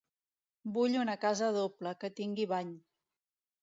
[0.77, 2.77] Vull una casa doble, que tingui bany.